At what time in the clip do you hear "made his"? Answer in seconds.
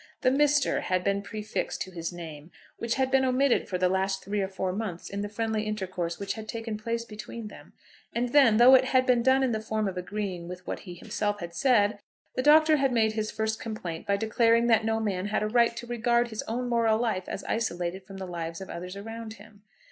12.91-13.29